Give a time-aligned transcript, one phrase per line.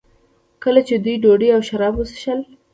[0.63, 2.39] کله چې دوی ډوډۍ او شراب وڅښل.